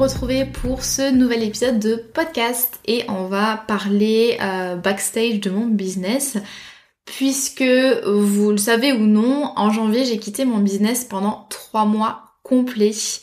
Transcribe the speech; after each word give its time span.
retrouver 0.00 0.46
pour 0.46 0.82
ce 0.82 1.12
nouvel 1.12 1.42
épisode 1.42 1.78
de 1.78 1.94
podcast 1.94 2.80
et 2.86 3.04
on 3.08 3.26
va 3.26 3.62
parler 3.68 4.38
euh, 4.40 4.76
backstage 4.76 5.40
de 5.40 5.50
mon 5.50 5.66
business 5.66 6.38
puisque 7.04 7.62
vous 7.62 8.50
le 8.50 8.56
savez 8.56 8.94
ou 8.94 9.00
non, 9.00 9.52
en 9.56 9.70
janvier 9.70 10.06
j'ai 10.06 10.18
quitté 10.18 10.46
mon 10.46 10.56
business 10.56 11.04
pendant 11.04 11.46
trois 11.50 11.84
mois 11.84 12.38
complets 12.42 13.20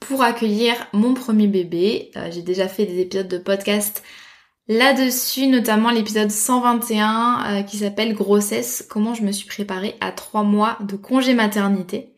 pour 0.00 0.22
accueillir 0.22 0.74
mon 0.94 1.12
premier 1.12 1.48
bébé. 1.48 2.12
Euh, 2.16 2.30
j'ai 2.32 2.42
déjà 2.42 2.66
fait 2.66 2.86
des 2.86 3.00
épisodes 3.00 3.28
de 3.28 3.38
podcast 3.38 4.02
là-dessus, 4.68 5.48
notamment 5.48 5.90
l'épisode 5.90 6.30
121 6.30 7.58
euh, 7.58 7.62
qui 7.62 7.76
s'appelle 7.76 8.14
Grossesse, 8.14 8.86
comment 8.88 9.12
je 9.12 9.22
me 9.22 9.32
suis 9.32 9.46
préparée 9.46 9.96
à 10.00 10.12
trois 10.12 10.44
mois 10.44 10.78
de 10.80 10.96
congé 10.96 11.34
maternité. 11.34 12.14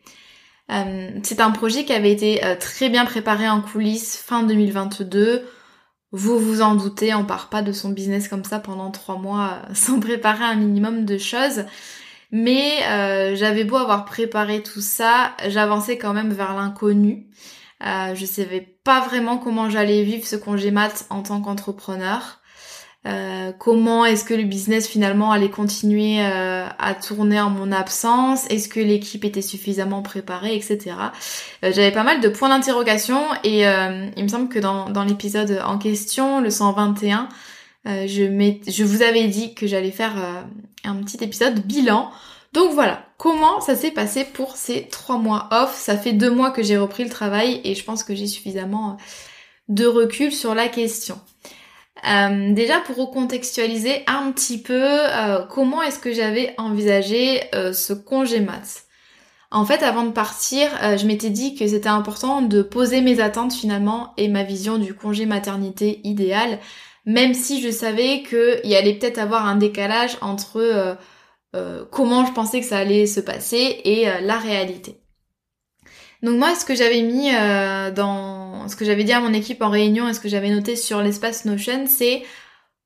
Euh, 0.71 1.09
c'est 1.23 1.41
un 1.41 1.51
projet 1.51 1.83
qui 1.85 1.93
avait 1.93 2.11
été 2.11 2.45
euh, 2.45 2.55
très 2.55 2.89
bien 2.89 3.05
préparé 3.05 3.49
en 3.49 3.61
coulisses 3.61 4.17
fin 4.17 4.43
2022. 4.43 5.43
Vous 6.11 6.39
vous 6.39 6.61
en 6.61 6.75
doutez, 6.75 7.13
on 7.13 7.25
part 7.25 7.49
pas 7.49 7.61
de 7.61 7.71
son 7.71 7.89
business 7.89 8.27
comme 8.27 8.43
ça 8.43 8.59
pendant 8.59 8.91
trois 8.91 9.17
mois 9.17 9.61
euh, 9.69 9.73
sans 9.73 9.99
préparer 9.99 10.43
un 10.43 10.55
minimum 10.55 11.05
de 11.05 11.17
choses. 11.17 11.65
Mais 12.31 12.81
j'avais 13.35 13.63
beau 13.63 13.77
avoir 13.77 14.05
préparé 14.05 14.61
tout 14.61 14.81
ça, 14.81 15.31
j'avançais 15.47 15.97
quand 15.97 16.13
même 16.13 16.31
vers 16.31 16.53
l'inconnu. 16.53 17.25
je 17.81 18.23
savais 18.23 18.61
pas 18.83 19.01
vraiment 19.01 19.39
comment 19.39 19.67
j'allais 19.71 20.03
vivre 20.03 20.27
ce 20.27 20.35
congé 20.35 20.69
mat 20.69 21.07
en 21.09 21.23
tant 21.23 21.41
qu'entrepreneur. 21.41 22.38
Euh, 23.07 23.53
comment 23.57 24.03
est-ce 24.03 24.25
que 24.25 24.33
le 24.33 24.43
business 24.43 24.85
finalement 24.87 25.31
allait 25.31 25.49
continuer 25.49 26.17
euh, 26.21 26.67
à 26.77 26.93
tourner 26.93 27.39
en 27.39 27.49
mon 27.49 27.71
absence? 27.71 28.45
Est-ce 28.49 28.67
que 28.67 28.79
l'équipe 28.79 29.23
était 29.23 29.41
suffisamment 29.41 30.01
préparée, 30.01 30.55
etc. 30.55 30.95
Euh, 31.63 31.71
j'avais 31.73 31.91
pas 31.91 32.03
mal 32.03 32.19
de 32.19 32.27
points 32.27 32.49
d'interrogation 32.49 33.21
et 33.43 33.61
il 33.63 34.23
me 34.23 34.27
semble 34.27 34.49
que 34.49 34.59
dans, 34.59 35.03
l'épisode 35.03 35.61
en 35.65 35.77
question, 35.77 36.41
le 36.41 36.49
121, 36.49 37.29
je, 37.85 38.59
je 38.67 38.83
vous 38.83 39.01
avais 39.01 39.27
dit 39.27 39.53
que 39.53 39.65
j'allais 39.65 39.91
faire 39.91 40.15
un 40.83 40.95
petit 40.95 41.23
épisode 41.23 41.65
bilan. 41.65 42.11
Donc 42.51 42.73
voilà, 42.73 43.05
comment 43.17 43.61
ça 43.61 43.75
s'est 43.75 43.91
passé 43.91 44.25
pour 44.25 44.57
ces 44.57 44.87
trois 44.87 45.17
mois 45.17 45.47
off? 45.51 45.75
Ça 45.75 45.97
fait 45.97 46.13
deux 46.13 46.31
mois 46.31 46.51
que 46.51 46.63
j'ai 46.63 46.77
repris 46.77 47.03
le 47.03 47.09
travail 47.09 47.61
et 47.63 47.75
je 47.75 47.83
pense 47.83 48.03
que 48.03 48.15
j'ai 48.15 48.27
suffisamment 48.27 48.97
de 49.69 49.85
recul 49.85 50.31
sur 50.31 50.55
la 50.55 50.67
question. 50.67 51.19
Euh, 52.07 52.53
déjà 52.53 52.79
pour 52.79 52.95
recontextualiser 52.97 54.03
un 54.07 54.31
petit 54.31 54.61
peu 54.61 54.83
euh, 54.83 55.45
comment 55.45 55.81
est-ce 55.81 55.99
que 55.99 56.13
j'avais 56.13 56.53
envisagé 56.57 57.41
euh, 57.55 57.73
ce 57.73 57.93
congé 57.93 58.39
mat? 58.39 58.83
En 59.51 59.65
fait, 59.65 59.81
avant 59.81 60.03
de 60.03 60.11
partir, 60.11 60.69
je 60.95 61.07
m'étais 61.07 61.31
dit 61.31 61.55
que 61.55 61.67
c'était 61.67 61.89
important 61.89 62.43
de 62.43 62.61
poser 62.61 63.01
mes 63.01 63.19
attentes 63.19 63.51
finalement 63.51 64.13
et 64.15 64.27
ma 64.27 64.43
vision 64.43 64.77
du 64.77 64.93
congé 64.93 65.25
maternité 65.25 66.01
idéal, 66.03 66.59
même 67.05 67.33
si 67.33 67.59
je 67.59 67.71
savais 67.71 68.21
qu'il 68.21 68.75
allait 68.75 68.93
peut-être 68.93 69.17
avoir 69.17 69.47
un 69.47 69.55
décalage 69.55 70.17
entre 70.21 70.97
comment 71.89 72.27
je 72.27 72.31
pensais 72.33 72.59
que 72.59 72.67
ça 72.67 72.77
allait 72.77 73.07
se 73.07 73.21
passer 73.21 73.81
et 73.85 74.05
la 74.21 74.37
réalité. 74.37 75.01
Donc 76.21 76.37
moi, 76.37 76.53
ce 76.55 76.65
que 76.65 76.75
j'avais 76.75 77.01
mis 77.01 77.33
euh, 77.33 77.91
dans 77.91 78.67
ce 78.67 78.75
que 78.75 78.85
j'avais 78.85 79.03
dit 79.03 79.13
à 79.13 79.21
mon 79.21 79.33
équipe 79.33 79.61
en 79.61 79.69
réunion 79.69 80.07
et 80.07 80.13
ce 80.13 80.19
que 80.19 80.29
j'avais 80.29 80.49
noté 80.49 80.75
sur 80.75 81.01
l'espace 81.01 81.45
Notion, 81.45 81.85
c'est 81.87 82.23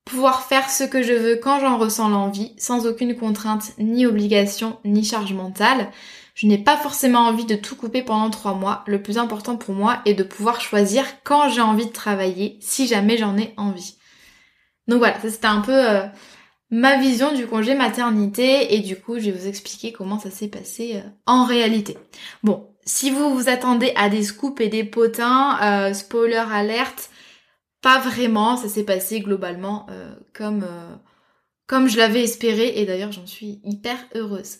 pouvoir 0.05 0.43
faire 0.43 0.69
ce 0.69 0.83
que 0.83 1.01
je 1.01 1.13
veux 1.13 1.35
quand 1.37 1.59
j'en 1.59 1.77
ressens 1.77 2.09
l'envie, 2.09 2.53
sans 2.57 2.85
aucune 2.85 3.15
contrainte, 3.15 3.71
ni 3.79 4.05
obligation, 4.05 4.79
ni 4.85 5.03
charge 5.03 5.33
mentale. 5.33 5.89
Je 6.35 6.47
n'ai 6.47 6.57
pas 6.57 6.77
forcément 6.77 7.19
envie 7.19 7.45
de 7.45 7.55
tout 7.55 7.75
couper 7.75 8.01
pendant 8.01 8.29
trois 8.29 8.55
mois. 8.55 8.83
Le 8.87 9.01
plus 9.01 9.17
important 9.17 9.55
pour 9.55 9.75
moi 9.75 10.01
est 10.05 10.15
de 10.15 10.23
pouvoir 10.23 10.61
choisir 10.61 11.05
quand 11.23 11.49
j'ai 11.49 11.61
envie 11.61 11.85
de 11.85 11.91
travailler, 11.91 12.57
si 12.59 12.87
jamais 12.87 13.17
j'en 13.17 13.37
ai 13.37 13.53
envie. 13.57 13.97
Donc 14.87 14.97
voilà, 14.99 15.19
ça 15.21 15.29
c'était 15.29 15.47
un 15.47 15.61
peu 15.61 15.89
euh, 15.89 16.05
ma 16.69 16.97
vision 16.97 17.33
du 17.33 17.47
congé 17.47 17.75
maternité 17.75 18.73
et 18.73 18.79
du 18.79 18.99
coup 18.99 19.19
je 19.19 19.25
vais 19.25 19.31
vous 19.31 19.47
expliquer 19.47 19.93
comment 19.93 20.19
ça 20.19 20.31
s'est 20.31 20.49
passé 20.49 20.95
euh, 20.95 21.09
en 21.25 21.45
réalité. 21.45 21.97
Bon, 22.41 22.72
si 22.85 23.11
vous 23.11 23.33
vous 23.33 23.49
attendez 23.49 23.93
à 23.95 24.09
des 24.09 24.23
scoops 24.23 24.61
et 24.61 24.69
des 24.69 24.83
potins, 24.83 25.57
euh, 25.61 25.93
spoiler 25.93 26.43
alerte, 26.51 27.09
pas 27.81 27.99
vraiment, 27.99 28.57
ça 28.57 28.69
s'est 28.69 28.83
passé 28.83 29.19
globalement 29.19 29.85
euh, 29.89 30.13
comme, 30.33 30.63
euh, 30.63 30.95
comme 31.67 31.87
je 31.87 31.97
l'avais 31.97 32.23
espéré 32.23 32.73
et 32.75 32.85
d'ailleurs 32.85 33.11
j'en 33.11 33.25
suis 33.25 33.59
hyper 33.63 33.97
heureuse. 34.15 34.59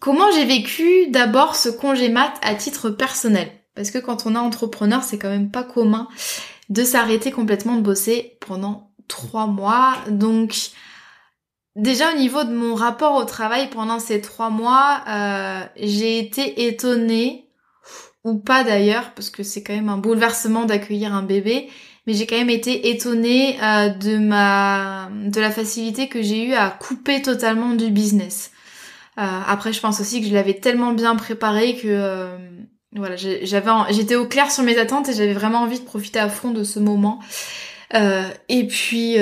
comment 0.00 0.30
j'ai 0.32 0.44
vécu 0.44 1.08
d'abord 1.08 1.56
ce 1.56 1.68
congé 1.68 2.08
mat 2.08 2.34
à 2.42 2.54
titre 2.54 2.90
personnel? 2.90 3.50
Parce 3.74 3.90
que 3.90 3.98
quand 3.98 4.26
on 4.26 4.34
est 4.34 4.38
entrepreneur, 4.38 5.02
c'est 5.02 5.18
quand 5.18 5.30
même 5.30 5.50
pas 5.50 5.64
commun 5.64 6.08
de 6.68 6.84
s'arrêter 6.84 7.30
complètement 7.30 7.76
de 7.76 7.80
bosser 7.80 8.38
pendant 8.40 8.92
trois 9.08 9.46
mois. 9.46 9.96
Donc 10.08 10.70
Déjà 11.76 12.12
au 12.12 12.16
niveau 12.16 12.44
de 12.44 12.52
mon 12.54 12.76
rapport 12.76 13.16
au 13.16 13.24
travail 13.24 13.68
pendant 13.68 13.98
ces 13.98 14.20
trois 14.20 14.48
mois, 14.48 15.02
euh, 15.08 15.60
j'ai 15.76 16.20
été 16.20 16.66
étonnée, 16.68 17.48
ou 18.22 18.38
pas 18.38 18.62
d'ailleurs, 18.62 19.10
parce 19.14 19.28
que 19.28 19.42
c'est 19.42 19.64
quand 19.64 19.74
même 19.74 19.88
un 19.88 19.98
bouleversement 19.98 20.66
d'accueillir 20.66 21.12
un 21.12 21.24
bébé, 21.24 21.68
mais 22.06 22.14
j'ai 22.14 22.26
quand 22.26 22.36
même 22.36 22.50
été 22.50 22.90
étonnée 22.90 23.58
euh, 23.60 23.88
de 23.88 24.18
ma 24.18 25.10
de 25.24 25.40
la 25.40 25.50
facilité 25.50 26.08
que 26.08 26.22
j'ai 26.22 26.44
eu 26.46 26.52
à 26.54 26.70
couper 26.70 27.22
totalement 27.22 27.74
du 27.74 27.90
business. 27.90 28.52
Euh, 29.18 29.22
après, 29.48 29.72
je 29.72 29.80
pense 29.80 30.00
aussi 30.00 30.20
que 30.20 30.28
je 30.28 30.34
l'avais 30.34 30.54
tellement 30.54 30.92
bien 30.92 31.16
préparé 31.16 31.76
que 31.76 32.28
voilà, 32.94 33.16
j'avais 33.16 33.70
j'étais 33.90 34.14
au 34.14 34.26
clair 34.28 34.52
sur 34.52 34.62
mes 34.62 34.78
attentes 34.78 35.08
et 35.08 35.12
j'avais 35.12 35.32
vraiment 35.32 35.62
envie 35.62 35.80
de 35.80 35.84
profiter 35.84 36.20
à 36.20 36.28
fond 36.28 36.52
de 36.52 36.62
ce 36.62 36.78
moment. 36.78 37.18
et 37.92 38.66
puis 38.68 39.16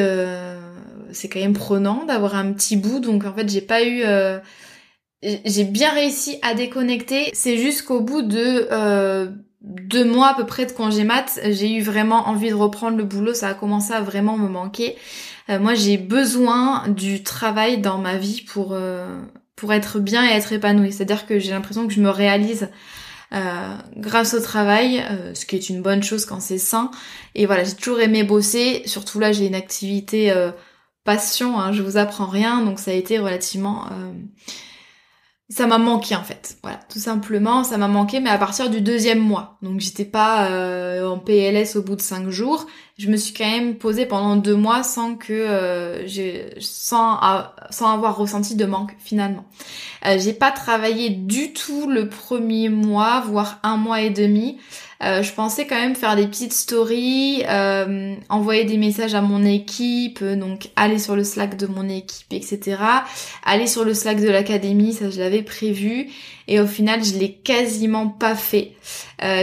c'est 1.12 1.28
quand 1.28 1.40
même 1.40 1.52
prenant 1.52 2.04
d'avoir 2.04 2.34
un 2.34 2.52
petit 2.52 2.76
bout, 2.76 3.00
donc 3.00 3.24
en 3.24 3.32
fait 3.32 3.48
j'ai 3.48 3.60
pas 3.60 3.82
eu... 3.84 4.02
Euh, 4.04 4.38
j'ai 5.22 5.62
bien 5.62 5.92
réussi 5.92 6.38
à 6.42 6.52
déconnecter, 6.54 7.30
c'est 7.32 7.56
juste 7.56 7.82
qu'au 7.82 8.00
bout 8.00 8.22
de 8.22 8.66
euh, 8.72 9.28
deux 9.60 10.04
mois 10.04 10.30
à 10.30 10.34
peu 10.34 10.44
près 10.46 10.66
de 10.66 10.72
congé 10.72 11.04
mat, 11.04 11.38
j'ai 11.50 11.72
eu 11.72 11.80
vraiment 11.80 12.28
envie 12.28 12.50
de 12.50 12.54
reprendre 12.54 12.96
le 12.96 13.04
boulot, 13.04 13.32
ça 13.32 13.48
a 13.48 13.54
commencé 13.54 13.92
à 13.92 14.00
vraiment 14.00 14.36
me 14.36 14.48
manquer. 14.48 14.96
Euh, 15.48 15.60
moi 15.60 15.74
j'ai 15.74 15.96
besoin 15.96 16.88
du 16.88 17.22
travail 17.22 17.78
dans 17.78 17.98
ma 17.98 18.16
vie 18.16 18.42
pour, 18.42 18.76
pour 19.54 19.72
être 19.72 20.00
bien 20.00 20.28
et 20.28 20.32
être 20.32 20.52
épanouie, 20.52 20.92
c'est-à-dire 20.92 21.26
que 21.26 21.38
j'ai 21.38 21.52
l'impression 21.52 21.86
que 21.86 21.92
je 21.92 22.00
me 22.00 22.10
réalise 22.10 22.68
grâce 23.96 24.34
au 24.34 24.40
travail, 24.40 25.02
ce 25.32 25.46
qui 25.46 25.56
est 25.56 25.70
une 25.70 25.80
bonne 25.80 26.02
chose 26.02 26.26
quand 26.26 26.40
c'est 26.40 26.58
sain. 26.58 26.90
Et 27.34 27.46
voilà, 27.46 27.64
j'ai 27.64 27.74
toujours 27.74 28.00
aimé 28.00 28.24
bosser, 28.24 28.82
surtout 28.84 29.20
là 29.20 29.32
j'ai 29.32 29.46
une 29.46 29.54
activité 29.54 30.30
passion, 31.04 31.58
hein, 31.58 31.72
je 31.72 31.82
vous 31.82 31.96
apprends 31.96 32.26
rien, 32.26 32.62
donc 32.62 32.78
ça 32.78 32.90
a 32.90 32.94
été 32.94 33.18
relativement... 33.18 33.86
Euh, 33.86 34.12
ça 35.48 35.66
m'a 35.66 35.76
manqué 35.76 36.16
en 36.16 36.22
fait, 36.22 36.56
voilà, 36.62 36.80
tout 36.90 36.98
simplement, 36.98 37.62
ça 37.62 37.76
m'a 37.76 37.88
manqué, 37.88 38.20
mais 38.20 38.30
à 38.30 38.38
partir 38.38 38.70
du 38.70 38.80
deuxième 38.80 39.18
mois. 39.18 39.58
Donc 39.60 39.80
j'étais 39.80 40.06
pas 40.06 40.50
euh, 40.50 41.06
en 41.06 41.18
PLS 41.18 41.76
au 41.76 41.82
bout 41.82 41.94
de 41.94 42.00
cinq 42.00 42.30
jours, 42.30 42.66
je 42.96 43.10
me 43.10 43.18
suis 43.18 43.34
quand 43.34 43.50
même 43.50 43.76
posée 43.76 44.06
pendant 44.06 44.36
deux 44.36 44.56
mois 44.56 44.82
sans 44.82 45.14
que 45.14 45.34
euh, 45.34 46.06
j'ai 46.06 46.54
sans, 46.58 47.20
sans 47.68 47.92
avoir 47.92 48.16
ressenti 48.16 48.54
de 48.54 48.64
manque 48.64 48.96
finalement. 48.98 49.44
j'ai 50.16 50.32
pas 50.32 50.52
travaillé 50.52 51.10
du 51.10 51.52
tout 51.52 51.86
le 51.86 52.08
premier 52.08 52.70
mois, 52.70 53.20
voire 53.20 53.58
un 53.62 53.76
mois 53.76 54.00
et 54.00 54.10
demi. 54.10 54.58
Euh, 55.02 55.22
je 55.22 55.32
pensais 55.32 55.66
quand 55.66 55.80
même 55.80 55.96
faire 55.96 56.14
des 56.14 56.26
petites 56.26 56.52
stories, 56.52 57.42
euh, 57.48 58.14
envoyer 58.28 58.64
des 58.64 58.76
messages 58.76 59.14
à 59.14 59.20
mon 59.20 59.44
équipe, 59.44 60.20
euh, 60.22 60.36
donc 60.36 60.70
aller 60.76 60.98
sur 60.98 61.16
le 61.16 61.24
Slack 61.24 61.56
de 61.56 61.66
mon 61.66 61.88
équipe, 61.88 62.32
etc. 62.32 62.76
Aller 63.44 63.66
sur 63.66 63.84
le 63.84 63.94
Slack 63.94 64.20
de 64.20 64.28
l'académie, 64.28 64.92
ça 64.92 65.10
je 65.10 65.18
l'avais 65.18 65.42
prévu. 65.42 66.08
Et 66.46 66.60
au 66.60 66.66
final, 66.66 67.02
je 67.02 67.18
l'ai 67.18 67.32
quasiment 67.32 68.08
pas 68.08 68.34
fait. 68.34 68.72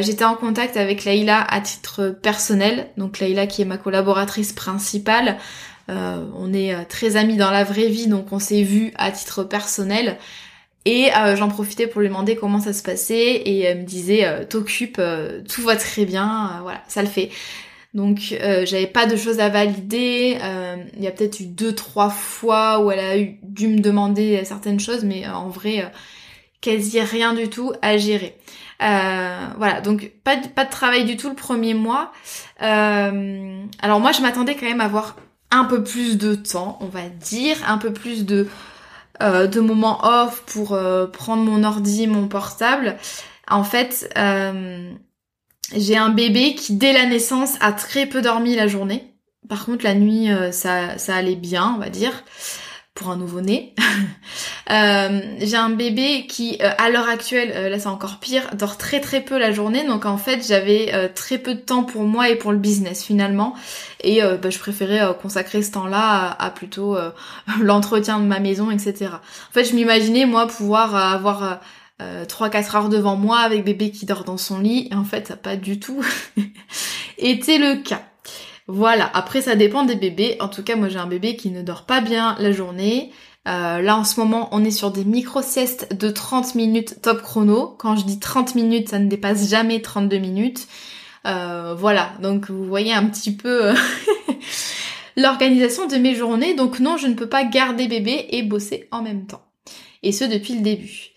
J'étais 0.02 0.26
en 0.26 0.36
contact 0.36 0.76
avec 0.76 1.06
Laïla 1.06 1.42
à 1.42 1.62
titre 1.62 2.10
personnel, 2.22 2.90
donc 2.98 3.20
Laïla 3.20 3.48
qui 3.48 3.62
est 3.62 3.66
ma 3.66 3.78
collaboratrice 3.78 4.52
principale. 4.52 5.38
on 5.88 6.54
est 6.54 6.86
très 6.90 7.16
amis 7.16 7.38
dans 7.38 7.52
la 7.52 7.64
vraie 7.64 7.88
vie, 7.88 8.08
donc 8.08 8.34
on 8.34 8.40
s'est 8.40 8.64
vu 8.64 8.92
à 8.98 9.12
titre 9.12 9.46
personnel. 9.46 10.18
Et 10.86 11.10
j'en 11.36 11.50
profitais 11.50 11.88
pour 11.88 12.02
lui 12.02 12.08
demander 12.08 12.36
comment 12.36 12.60
ça 12.60 12.74
se 12.74 12.82
passait 12.82 13.36
et 13.36 13.60
elle 13.62 13.80
me 13.80 13.84
disait 13.84 14.46
t'occupe, 14.48 15.00
tout 15.48 15.62
va 15.62 15.76
très 15.76 16.06
bien, 16.06 16.60
voilà, 16.64 16.82
ça 16.88 17.04
le 17.04 17.08
fait. 17.10 17.30
Donc 17.94 18.34
j'avais 18.64 18.88
pas 18.88 19.06
de 19.06 19.16
choses 19.16 19.40
à 19.40 19.50
valider. 19.50 20.38
Il 20.98 21.04
y 21.04 21.08
a 21.08 21.12
peut-être 21.12 21.42
eu 21.42 21.46
deux 21.46 21.76
trois 21.76 22.10
fois 22.10 22.80
où 22.80 22.92
elle 22.92 23.00
a 23.00 23.18
eu, 23.20 23.38
dû 23.44 23.68
me 23.68 23.82
demander 23.82 24.44
certaines 24.46 24.80
choses, 24.80 25.04
mais 25.04 25.28
en 25.28 25.50
vrai 25.50 25.92
quasi 26.62 27.00
rien 27.02 27.34
du 27.34 27.50
tout 27.50 27.74
à 27.82 27.98
gérer. 27.98 28.36
Euh, 28.82 29.46
voilà, 29.58 29.82
donc 29.82 30.12
pas 30.24 30.38
de, 30.38 30.48
pas 30.48 30.66
de 30.66 30.70
travail 30.70 31.06
du 31.06 31.18
tout 31.18 31.30
le 31.30 31.36
premier 31.36 31.74
mois. 31.74 32.12
Euh, 32.62 33.64
alors 33.82 34.00
moi, 34.00 34.12
je 34.12 34.22
m'attendais 34.22 34.56
quand 34.56 34.66
même 34.66 34.82
à 34.82 34.86
avoir 34.86 35.18
un 35.52 35.66
peu 35.66 35.84
plus 35.84 36.18
de 36.18 36.36
temps, 36.36 36.78
on 36.82 36.86
va 36.86 37.10
dire, 37.10 37.58
un 37.68 37.78
peu 37.78 37.92
plus 37.92 38.26
de 38.26 38.48
euh, 39.22 39.48
de 39.48 39.60
moments 39.60 40.00
off 40.04 40.44
pour 40.46 40.78
prendre 41.12 41.44
mon 41.44 41.64
ordi, 41.64 42.08
mon 42.08 42.28
portable. 42.28 42.98
En 43.48 43.64
fait, 43.64 44.14
j'ai 45.76 45.98
un 45.98 46.10
bébé 46.10 46.56
qui 46.56 46.74
dès 46.74 46.94
la 46.94 47.06
naissance 47.06 47.56
a 47.62 47.72
très 47.72 48.06
peu 48.06 48.22
dormi 48.22 48.56
la 48.56 48.68
journée. 48.68 49.16
Par 49.48 49.66
contre, 49.66 49.84
la 49.84 49.96
nuit, 49.96 50.30
ça, 50.52 50.98
ça 50.98 51.16
allait 51.16 51.36
bien, 51.36 51.74
on 51.76 51.80
va 51.80 51.90
dire 51.90 52.24
pour 53.00 53.12
un 53.12 53.16
nouveau-né. 53.16 53.74
euh, 54.72 55.22
j'ai 55.40 55.56
un 55.56 55.70
bébé 55.70 56.26
qui, 56.28 56.58
euh, 56.62 56.70
à 56.78 56.90
l'heure 56.90 57.08
actuelle, 57.08 57.54
euh, 57.56 57.70
là 57.70 57.80
c'est 57.80 57.88
encore 57.88 58.20
pire, 58.20 58.44
dort 58.56 58.78
très 58.78 59.00
très 59.00 59.22
peu 59.22 59.40
la 59.40 59.54
journée. 59.54 59.86
Donc 59.86 60.06
en 60.06 60.18
fait, 60.18 60.46
j'avais 60.46 60.94
euh, 60.94 61.08
très 61.14 61.38
peu 61.38 61.56
de 61.56 61.62
temps 61.62 61.84
pour 61.84 62.04
moi 62.04 62.30
et 62.30 62.36
pour 62.36 62.52
le 62.52 62.58
business 62.58 63.02
finalement. 63.04 63.56
Et 64.04 64.22
bah, 64.22 64.50
je 64.50 64.60
préférais 64.60 65.02
consacrer 65.22 65.62
ce 65.62 65.72
temps-là 65.72 66.36
à, 66.40 66.50
plutôt 66.52 66.98
l'entretien 67.62 68.20
de 68.20 68.26
ma 68.26 68.40
maison, 68.40 68.72
etc. 68.72 69.08
En 69.12 69.54
fait, 69.54 69.66
je 69.66 69.76
m'imaginais 69.76 70.26
moi 70.26 70.48
pouvoir 70.48 70.96
avoir 70.96 71.60
3-4 72.00 72.78
heures 72.78 72.88
devant 72.88 73.18
moi 73.18 73.40
avec 73.40 73.66
bébé 73.66 73.92
qui 73.92 74.06
dort 74.06 74.24
dans 74.24 74.38
son 74.38 74.60
lit. 74.60 74.88
Et 74.90 74.96
en 74.96 75.04
fait, 75.04 75.28
ça 75.28 75.34
n'a 75.34 75.38
pas 75.38 75.58
du 75.58 75.82
tout 75.82 76.02
été 77.18 77.58
le 77.58 77.84
cas. 77.84 78.09
Voilà, 78.72 79.10
après 79.16 79.42
ça 79.42 79.56
dépend 79.56 79.84
des 79.84 79.96
bébés. 79.96 80.38
En 80.40 80.48
tout 80.48 80.62
cas, 80.62 80.76
moi 80.76 80.90
j'ai 80.90 81.00
un 81.00 81.08
bébé 81.08 81.36
qui 81.36 81.50
ne 81.50 81.64
dort 81.64 81.86
pas 81.86 82.02
bien 82.02 82.36
la 82.38 82.52
journée. 82.52 83.12
Euh, 83.48 83.82
là 83.82 83.98
en 83.98 84.04
ce 84.04 84.20
moment, 84.20 84.48
on 84.52 84.64
est 84.64 84.70
sur 84.70 84.92
des 84.92 85.06
micro-siestes 85.06 85.98
de 85.98 86.12
30 86.12 86.54
minutes 86.54 87.02
top 87.02 87.24
chrono. 87.24 87.76
Quand 87.80 87.96
je 87.96 88.06
dis 88.06 88.20
30 88.20 88.54
minutes, 88.54 88.90
ça 88.90 89.00
ne 89.00 89.10
dépasse 89.10 89.50
jamais 89.50 89.82
32 89.82 90.20
minutes. 90.20 90.68
Euh, 91.26 91.74
voilà, 91.76 92.12
donc 92.22 92.52
vous 92.52 92.64
voyez 92.64 92.94
un 92.94 93.08
petit 93.08 93.36
peu 93.36 93.70
euh, 93.70 93.74
l'organisation 95.18 95.88
de 95.88 95.96
mes 95.96 96.14
journées. 96.14 96.54
Donc 96.54 96.80
non, 96.80 96.96
je 96.96 97.08
ne 97.08 97.16
peux 97.16 97.28
pas 97.28 97.46
garder 97.46 97.88
bébé 97.88 98.28
et 98.30 98.44
bosser 98.44 98.88
en 98.92 99.02
même 99.02 99.26
temps. 99.26 99.42
Et 100.04 100.12
ce 100.12 100.26
depuis 100.26 100.54
le 100.54 100.62
début. 100.62 101.10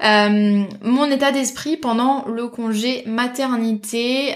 mon 0.00 1.10
état 1.10 1.32
d'esprit 1.32 1.76
pendant 1.76 2.24
le 2.28 2.46
congé 2.46 3.02
maternité, 3.04 4.32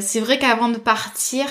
c'est 0.00 0.20
vrai 0.20 0.40
qu'avant 0.40 0.68
de 0.68 0.76
partir, 0.76 1.46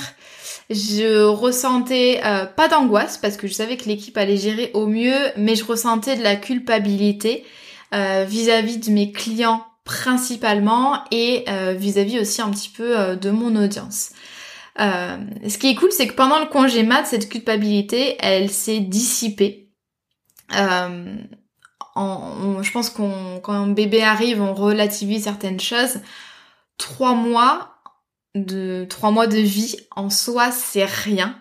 je 0.70 1.24
ressentais 1.24 2.22
euh, 2.26 2.46
pas 2.46 2.68
d'angoisse 2.68 3.18
parce 3.18 3.38
que 3.38 3.48
je 3.48 3.54
savais 3.54 3.78
que 3.78 3.86
l'équipe 3.86 4.18
allait 4.18 4.38
gérer 4.38 4.72
au 4.74 4.88
mieux, 4.88 5.18
mais 5.38 5.56
je 5.56 5.64
ressentais 5.64 6.16
de 6.16 6.24
la 6.24 6.36
culpabilité 6.36 7.46
euh, 7.94 8.26
vis-à-vis 8.28 8.80
de 8.80 8.92
mes 8.92 9.12
clients 9.12 9.64
principalement 9.84 11.04
et 11.12 11.46
euh, 11.48 11.74
vis-à-vis 11.74 12.20
aussi 12.20 12.42
un 12.42 12.50
petit 12.50 12.70
peu 12.70 13.16
de 13.16 13.30
mon 13.30 13.56
audience. 13.56 14.10
ce 14.78 15.58
qui 15.60 15.68
est 15.70 15.76
cool, 15.76 15.92
c'est 15.92 16.08
que 16.08 16.16
pendant 16.16 16.40
le 16.40 16.48
congé 16.48 16.82
mat, 16.82 17.06
cette 17.06 17.30
culpabilité, 17.30 18.16
elle 18.20 18.50
s'est 18.50 18.80
dissipée. 18.80 19.70
Je 20.50 21.28
pense 22.74 22.90
qu'on 22.90 23.40
quand 23.44 23.54
un 23.54 23.68
bébé 23.68 24.02
arrive, 24.02 24.42
on 24.42 24.56
relativise 24.56 25.26
certaines 25.26 25.60
choses. 25.60 26.00
Trois 26.80 27.14
mois, 27.14 27.75
de 28.36 28.86
trois 28.90 29.12
mois 29.12 29.28
de 29.28 29.38
vie 29.38 29.78
en 29.96 30.10
soi 30.10 30.52
c'est 30.52 30.86
rien. 30.86 31.36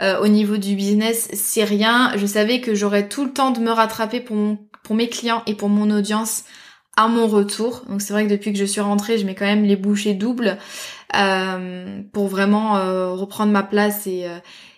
Euh, 0.00 0.18
au 0.20 0.28
niveau 0.28 0.56
du 0.56 0.74
business 0.74 1.28
c'est 1.34 1.64
rien. 1.64 2.12
Je 2.16 2.26
savais 2.26 2.60
que 2.60 2.74
j'aurais 2.74 3.08
tout 3.08 3.24
le 3.24 3.32
temps 3.32 3.50
de 3.50 3.60
me 3.60 3.70
rattraper 3.70 4.20
pour, 4.20 4.56
pour 4.82 4.96
mes 4.96 5.08
clients 5.08 5.42
et 5.46 5.54
pour 5.54 5.68
mon 5.68 5.90
audience 5.90 6.44
à 6.96 7.08
mon 7.08 7.26
retour. 7.28 7.82
Donc 7.88 8.00
c'est 8.00 8.14
vrai 8.14 8.24
que 8.24 8.30
depuis 8.30 8.52
que 8.52 8.58
je 8.58 8.64
suis 8.64 8.80
rentrée 8.80 9.18
je 9.18 9.26
mets 9.26 9.34
quand 9.34 9.44
même 9.44 9.64
les 9.64 9.76
bouchées 9.76 10.14
doubles 10.14 10.56
euh, 11.14 12.00
pour 12.12 12.28
vraiment 12.28 12.78
euh, 12.78 13.12
reprendre 13.12 13.52
ma 13.52 13.62
place 13.62 14.06
et, 14.06 14.26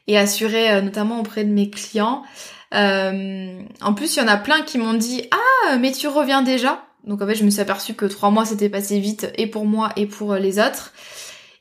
et 0.09 0.19
assurer 0.19 0.83
notamment 0.83 1.21
auprès 1.21 1.45
de 1.45 1.53
mes 1.53 1.71
clients. 1.71 2.25
en 2.73 3.95
plus 3.95 4.17
il 4.17 4.19
y 4.19 4.23
en 4.23 4.29
a 4.29 4.37
plein 4.37 4.63
qui 4.63 4.79
m'ont 4.79 4.95
dit 4.95 5.23
ah 5.31 5.77
mais 5.77 5.93
tu 5.93 6.09
reviens 6.09 6.43
déjà. 6.43 6.85
Donc 7.05 7.23
en 7.23 7.27
fait 7.27 7.37
je 7.37 7.45
me 7.45 7.51
suis 7.51 7.61
aperçue 7.61 7.95
que 7.95 8.07
trois 8.07 8.31
mois 8.31 8.45
c'était 8.45 8.69
passé 8.69 8.99
vite 8.99 9.33
et 9.37 9.47
pour 9.47 9.65
moi 9.65 9.91
et 9.95 10.07
pour 10.07 10.35
les 10.35 10.59
autres. 10.59 10.93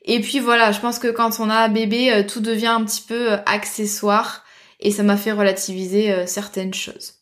Et 0.04 0.20
puis 0.20 0.40
voilà, 0.40 0.72
je 0.72 0.80
pense 0.80 0.98
que 0.98 1.08
quand 1.08 1.38
on 1.40 1.48
a 1.48 1.54
un 1.54 1.68
bébé, 1.68 2.12
euh, 2.12 2.22
tout 2.26 2.40
devient 2.40 2.66
un 2.66 2.84
petit 2.84 3.02
peu 3.02 3.32
euh, 3.32 3.36
accessoire 3.46 4.44
et 4.80 4.90
ça 4.90 5.02
m'a 5.02 5.16
fait 5.16 5.32
relativiser 5.32 6.12
euh, 6.12 6.26
certaines 6.26 6.74
choses. 6.74 7.14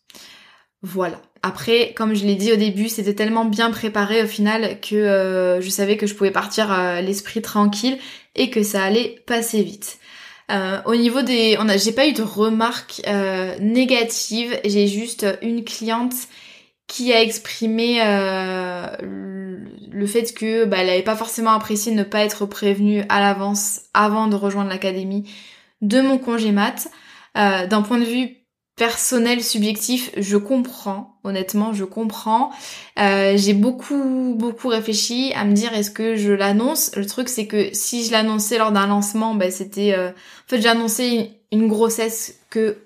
Voilà. 0.83 1.21
Après, 1.43 1.93
comme 1.95 2.15
je 2.15 2.25
l'ai 2.25 2.37
dit 2.37 2.53
au 2.53 2.57
début, 2.57 2.89
c'était 2.89 3.15
tellement 3.15 3.45
bien 3.45 3.71
préparé 3.71 4.23
au 4.23 4.27
final 4.27 4.81
que 4.81 5.59
je 5.61 5.71
savais 5.71 5.97
que 5.97 6.07
je 6.07 6.15
pouvais 6.15 6.31
partir 6.31 7.01
l'esprit 7.03 7.41
tranquille 7.41 7.99
et 8.35 8.51
que 8.51 8.63
ça 8.63 8.83
allait 8.83 9.23
passer 9.27 9.63
vite. 9.63 9.99
au 10.85 10.95
niveau 10.95 11.23
des, 11.23 11.57
a, 11.57 11.77
j'ai 11.79 11.93
pas 11.93 12.07
eu 12.07 12.13
de 12.13 12.23
remarques 12.23 13.01
négatives. 13.59 14.59
J'ai 14.65 14.87
juste 14.87 15.27
une 15.41 15.65
cliente 15.65 16.13
qui 16.91 17.13
a 17.13 17.23
exprimé 17.23 18.01
le 19.01 20.07
fait 20.07 20.35
que 20.35 20.65
bah, 20.65 20.79
elle 20.81 20.89
n'avait 20.89 21.03
pas 21.03 21.17
forcément 21.17 21.53
apprécié 21.53 21.95
ne 21.95 22.03
pas 22.03 22.25
être 22.25 22.47
prévenue 22.47 23.05
à 23.09 23.21
l'avance 23.21 23.83
avant 23.95 24.27
de 24.27 24.35
rejoindre 24.35 24.71
l'académie 24.71 25.31
de 25.83 26.01
mon 26.01 26.19
congé 26.19 26.51
mat. 26.51 26.89
Euh, 27.37 27.67
D'un 27.69 27.83
point 27.83 27.99
de 27.99 28.05
vue 28.05 28.37
personnel, 28.77 29.43
subjectif, 29.43 30.11
je 30.17 30.37
comprends, 30.37 31.21
honnêtement, 31.23 31.73
je 31.73 31.85
comprends. 31.85 32.51
Euh, 32.99 33.37
J'ai 33.37 33.55
beaucoup, 33.55 34.35
beaucoup 34.37 34.69
réfléchi 34.69 35.33
à 35.37 35.45
me 35.45 35.53
dire 35.53 35.73
est-ce 35.75 35.93
que 35.93 36.17
je 36.17 36.33
l'annonce? 36.33 36.91
Le 36.97 37.07
truc, 37.07 37.29
c'est 37.29 37.47
que 37.47 37.71
si 37.73 38.05
je 38.05 38.11
l'annonçais 38.11 38.59
lors 38.59 38.73
d'un 38.73 38.89
lancement, 38.89 39.35
bah, 39.37 39.51
c'était... 39.51 39.95
Euh... 39.95 40.09
En 40.11 40.49
fait, 40.49 40.61
j'annonçais 40.61 41.31
une 41.53 41.69
grossesse 41.69 42.41
que 42.51 42.79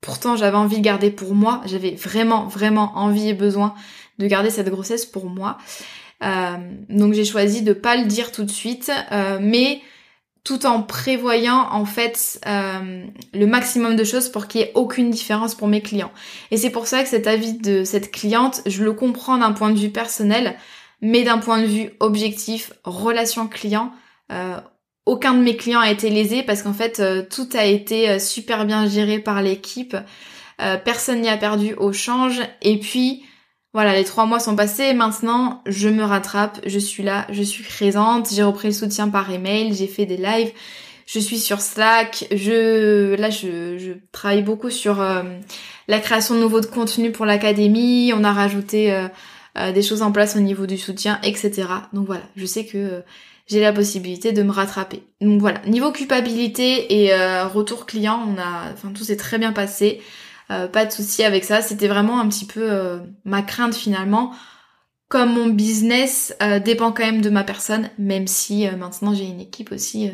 pourtant 0.00 0.36
j'avais 0.36 0.56
envie 0.56 0.78
de 0.78 0.82
garder 0.82 1.10
pour 1.10 1.34
moi. 1.34 1.60
J'avais 1.66 1.92
vraiment, 1.92 2.46
vraiment 2.46 2.92
envie 2.96 3.28
et 3.28 3.34
besoin 3.34 3.74
de 4.18 4.26
garder 4.26 4.50
cette 4.50 4.68
grossesse 4.68 5.04
pour 5.04 5.26
moi. 5.26 5.58
Euh, 6.22 6.56
donc 6.88 7.12
j'ai 7.12 7.24
choisi 7.24 7.62
de 7.62 7.72
pas 7.72 7.96
le 7.96 8.06
dire 8.06 8.32
tout 8.32 8.44
de 8.44 8.50
suite, 8.50 8.90
euh, 9.12 9.38
mais 9.40 9.80
tout 10.44 10.64
en 10.64 10.80
prévoyant 10.80 11.68
en 11.72 11.84
fait 11.84 12.40
euh, 12.46 13.04
le 13.34 13.46
maximum 13.46 13.96
de 13.96 14.04
choses 14.04 14.28
pour 14.28 14.46
qu'il 14.46 14.60
n'y 14.60 14.68
ait 14.68 14.72
aucune 14.74 15.10
différence 15.10 15.54
pour 15.54 15.68
mes 15.68 15.82
clients. 15.82 16.12
Et 16.50 16.56
c'est 16.56 16.70
pour 16.70 16.86
ça 16.86 17.02
que 17.02 17.08
cet 17.08 17.26
avis 17.26 17.54
de 17.54 17.84
cette 17.84 18.12
cliente, 18.12 18.62
je 18.64 18.84
le 18.84 18.92
comprends 18.92 19.38
d'un 19.38 19.52
point 19.52 19.70
de 19.70 19.78
vue 19.78 19.90
personnel, 19.90 20.56
mais 21.02 21.24
d'un 21.24 21.38
point 21.38 21.60
de 21.60 21.66
vue 21.66 21.90
objectif, 22.00 22.72
relation 22.84 23.48
client, 23.48 23.92
aucun 25.06 25.34
de 25.34 25.42
mes 25.42 25.56
clients 25.56 25.80
a 25.80 25.90
été 25.90 26.10
lésé 26.10 26.42
parce 26.42 26.62
qu'en 26.62 26.72
fait 26.72 27.02
tout 27.30 27.48
a 27.54 27.64
été 27.64 28.18
super 28.18 28.66
bien 28.66 28.88
géré 28.88 29.18
par 29.18 29.40
l'équipe, 29.40 29.96
personne 30.84 31.20
n'y 31.20 31.28
a 31.28 31.36
perdu 31.36 31.74
au 31.74 31.92
change, 31.92 32.40
et 32.60 32.78
puis 32.78 33.24
voilà, 33.76 33.94
les 33.94 34.04
trois 34.04 34.24
mois 34.24 34.40
sont 34.40 34.56
passés, 34.56 34.94
maintenant 34.94 35.62
je 35.66 35.90
me 35.90 36.02
rattrape, 36.02 36.60
je 36.64 36.78
suis 36.78 37.02
là, 37.02 37.26
je 37.28 37.42
suis 37.42 37.62
présente, 37.62 38.32
j'ai 38.32 38.42
repris 38.42 38.68
le 38.68 38.74
soutien 38.74 39.10
par 39.10 39.30
email, 39.30 39.74
j'ai 39.74 39.86
fait 39.86 40.06
des 40.06 40.16
lives, 40.16 40.50
je 41.04 41.18
suis 41.18 41.38
sur 41.38 41.60
Slack, 41.60 42.26
je 42.32 43.14
là 43.16 43.28
je, 43.28 43.92
travaille 44.12 44.42
beaucoup 44.42 44.70
sur 44.70 45.02
euh, 45.02 45.22
la 45.88 46.00
création 46.00 46.34
de 46.34 46.40
nouveaux 46.40 46.62
contenus 46.62 47.12
pour 47.12 47.26
l'académie, 47.26 48.12
on 48.14 48.24
a 48.24 48.32
rajouté 48.32 48.94
euh, 48.94 49.08
euh, 49.58 49.72
des 49.72 49.82
choses 49.82 50.00
en 50.00 50.10
place 50.10 50.36
au 50.36 50.40
niveau 50.40 50.64
du 50.64 50.78
soutien, 50.78 51.20
etc. 51.22 51.68
Donc 51.92 52.06
voilà, 52.06 52.22
je 52.34 52.46
sais 52.46 52.64
que 52.64 53.02
j'ai 53.46 53.60
la 53.60 53.72
possibilité 53.72 54.32
de 54.32 54.42
me 54.42 54.50
rattraper. 54.50 55.02
Donc 55.20 55.40
voilà, 55.40 55.60
niveau 55.66 55.92
culpabilité 55.92 57.02
et 57.02 57.14
retour 57.44 57.86
client, 57.86 58.20
on 58.26 58.40
a, 58.40 58.72
enfin 58.72 58.92
tout 58.92 59.04
s'est 59.04 59.16
très 59.16 59.38
bien 59.38 59.52
passé. 59.52 60.02
Euh, 60.50 60.68
pas 60.68 60.86
de 60.86 60.92
souci 60.92 61.24
avec 61.24 61.44
ça. 61.44 61.62
C'était 61.62 61.88
vraiment 61.88 62.20
un 62.20 62.28
petit 62.28 62.44
peu 62.44 62.70
euh, 62.70 62.98
ma 63.24 63.42
crainte 63.42 63.74
finalement. 63.74 64.32
Comme 65.08 65.34
mon 65.34 65.46
business 65.46 66.34
euh, 66.42 66.58
dépend 66.58 66.92
quand 66.92 67.04
même 67.04 67.20
de 67.20 67.30
ma 67.30 67.44
personne, 67.44 67.90
même 67.98 68.26
si 68.26 68.68
maintenant 68.70 69.14
j'ai 69.14 69.24
une 69.24 69.40
équipe 69.40 69.70
aussi 69.70 70.10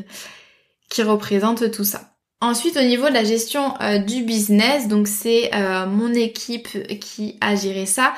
qui 0.90 1.02
représente 1.02 1.70
tout 1.70 1.84
ça. 1.84 2.10
Ensuite, 2.42 2.76
au 2.76 2.82
niveau 2.82 3.08
de 3.08 3.14
la 3.14 3.24
gestion 3.24 3.74
du 4.06 4.24
business, 4.24 4.88
donc 4.88 5.06
c'est 5.06 5.50
mon 5.86 6.12
équipe 6.12 6.68
qui 6.98 7.38
a 7.40 7.54
géré 7.54 7.86
ça. 7.86 8.12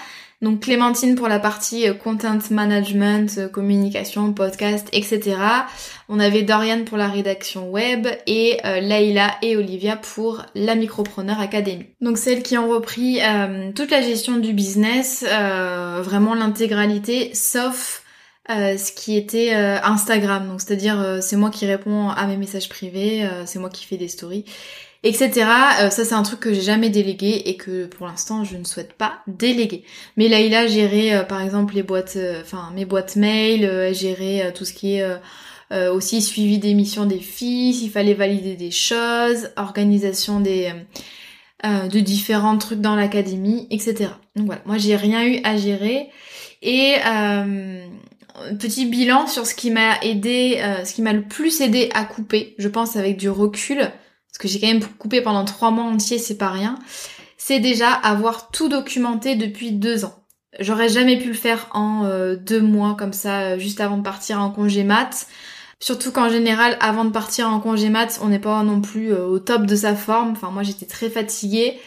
Donc 0.45 0.61
Clémentine 0.61 1.15
pour 1.15 1.27
la 1.27 1.39
partie 1.39 1.89
euh, 1.89 1.95
content 1.95 2.39
management, 2.51 3.39
euh, 3.39 3.49
communication, 3.49 4.35
podcast, 4.35 4.87
etc. 4.93 5.37
On 6.11 6.21
avait 6.21 6.43
Dorian 6.43 6.85
pour 6.85 6.99
la 6.99 7.09
rédaction 7.09 7.71
web 7.71 8.07
et 8.27 8.59
euh, 8.67 9.29
et 9.41 9.57
Olivia 9.57 9.97
pour 9.97 10.45
la 10.55 10.75
Micropreneur 10.75 11.41
Academy. 11.41 11.87
Donc 12.03 12.19
celles 12.19 12.43
qui 12.43 12.59
ont 12.59 12.69
repris 12.69 13.21
toute 13.75 13.91
la 13.91 14.03
gestion 14.03 14.37
du 14.37 14.53
business, 14.53 15.25
vraiment 15.25 16.35
l'intégralité, 16.35 17.35
sauf 17.35 18.03
ce 18.49 18.93
qui 18.93 19.17
était 19.17 19.55
Instagram. 19.55 20.47
Donc 20.47 20.61
c'est-à-dire 20.61 21.19
c'est 21.23 21.37
moi 21.37 21.51
qui 21.51 21.65
réponds 21.65 22.11
à 22.11 22.27
mes 22.27 22.37
messages 22.37 22.69
privés, 22.69 23.27
c'est 23.47 23.59
moi 23.59 23.71
qui 23.71 23.87
fais 23.87 23.97
des 23.97 24.09
stories 24.09 24.45
etc. 25.05 25.31
Euh, 25.81 25.91
ça 25.91 26.05
c'est 26.05 26.15
un 26.15 26.23
truc 26.23 26.41
que 26.41 26.53
j'ai 26.53 26.63
jamais 26.63 26.89
délégué 26.89 27.43
et 27.47 27.57
que 27.57 27.87
pour 27.87 28.07
l'instant 28.07 28.43
je 28.43 28.57
ne 28.57 28.65
souhaite 28.65 28.95
pas 28.95 29.19
déléguer. 29.27 29.85
Mais 30.17 30.29
là 30.29 30.41
il 30.41 30.55
a 30.55 30.67
géré 30.67 31.13
par 31.29 31.41
exemple 31.43 31.75
les 31.75 31.83
boîtes, 31.83 32.15
euh, 32.17 32.41
enfin 32.41 32.73
mes 32.75 32.87
boîtes 32.87 33.17
mail, 33.17 33.65
euh, 33.65 33.93
géré 33.93 34.53
tout 34.55 34.65
ce 34.65 34.73
qui 34.73 34.97
est 34.97 35.05
aussi 35.91 36.23
suivi 36.23 36.59
des 36.59 36.73
missions 36.73 37.05
des 37.05 37.19
filles, 37.19 37.75
s'il 37.75 37.91
fallait 37.91 38.15
valider 38.15 38.55
des 38.55 38.71
choses, 38.71 39.51
organisation 39.57 40.39
des 40.39 40.73
de 41.65 41.99
différents 41.99 42.57
trucs 42.59 42.81
dans 42.81 42.95
l'académie, 42.95 43.67
etc. 43.71 44.11
Donc 44.37 44.47
voilà, 44.47 44.61
moi 44.67 44.79
j'ai 44.79 44.95
rien 44.95 45.27
eu 45.27 45.41
à 45.43 45.57
gérer 45.57 46.11
et 46.63 46.95
petit 48.61 48.87
bilan 48.87 49.27
sur 49.27 49.47
ce 49.47 49.55
qui 49.57 49.73
m'a 49.73 49.99
aidé, 50.03 50.63
ce 50.85 50.95
qui 50.95 51.03
m'a 51.03 51.13
le 51.13 51.23
plus 51.23 51.61
aidé 51.61 51.89
à 51.93 52.05
couper, 52.05 52.55
je 52.59 52.69
pense 52.69 52.95
avec 52.95 53.17
du 53.17 53.29
recul 53.29 53.91
parce 54.35 54.43
que 54.43 54.49
j'ai 54.49 54.59
quand 54.59 54.67
même 54.67 54.85
coupé 54.99 55.21
pendant 55.21 55.45
trois 55.45 55.71
mois 55.71 55.85
entiers, 55.85 56.19
c'est 56.19 56.37
pas 56.37 56.51
rien, 56.51 56.77
c'est 57.39 57.61
déjà 57.61 57.93
avoir 57.93 58.51
tout 58.51 58.69
documenté 58.69 59.37
depuis 59.37 59.71
deux 59.71 60.05
ans. 60.05 60.25
J'aurais 60.59 60.89
jamais 60.89 61.17
pu 61.17 61.29
le 61.29 61.35
faire 61.35 61.69
en 61.73 62.05
euh, 62.05 62.35
deux 62.35 62.61
mois 62.61 62.97
comme 62.99 63.13
ça, 63.13 63.43
euh, 63.43 63.59
juste 63.59 63.81
avant 63.81 63.97
de 63.97 64.03
partir 64.03 64.41
en 64.41 64.51
congé 64.51 64.83
mat. 64.83 65.29
Surtout 65.79 66.11
qu'en 66.11 66.29
général, 66.29 66.77
avant 66.81 67.05
de 67.05 67.11
partir 67.11 67.49
en 67.49 67.61
congé 67.61 67.91
mat, 67.91 68.19
on 68.23 68.29
n'est 68.29 68.41
pas 68.41 68.61
non 68.65 68.81
plus 68.81 69.13
euh, 69.13 69.25
au 69.25 69.39
top 69.39 69.67
de 69.67 69.77
sa 69.77 69.95
forme. 69.95 70.33
Enfin, 70.33 70.51
moi, 70.51 70.65
j'étais 70.65 70.87
très 70.87 71.11
fatiguée. 71.11 71.79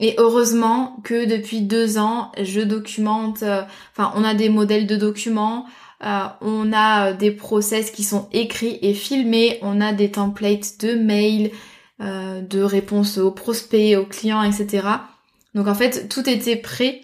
Et 0.00 0.14
heureusement 0.16 0.96
que 1.04 1.26
depuis 1.26 1.60
deux 1.60 1.98
ans, 1.98 2.32
je 2.40 2.60
documente. 2.60 3.42
Enfin, 3.42 4.12
on 4.16 4.24
a 4.24 4.34
des 4.34 4.48
modèles 4.48 4.86
de 4.86 4.96
documents. 4.96 5.66
Euh, 6.04 6.24
on 6.40 6.72
a 6.72 7.10
euh, 7.10 7.14
des 7.14 7.30
process 7.30 7.90
qui 7.90 8.02
sont 8.02 8.28
écrits 8.32 8.78
et 8.82 8.92
filmés, 8.92 9.58
on 9.62 9.80
a 9.80 9.92
des 9.92 10.10
templates 10.10 10.80
de 10.80 10.94
mails, 10.94 11.52
euh, 12.00 12.40
de 12.40 12.60
réponses 12.60 13.18
aux 13.18 13.30
prospects, 13.30 13.96
aux 13.96 14.06
clients, 14.06 14.42
etc. 14.42 14.88
Donc 15.54 15.68
en 15.68 15.74
fait, 15.74 16.08
tout 16.08 16.28
était 16.28 16.56
prêt. 16.56 17.02